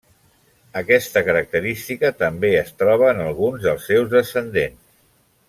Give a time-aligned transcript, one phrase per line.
[0.79, 4.83] Aquesta característica també es troba en alguns dels seus descendents.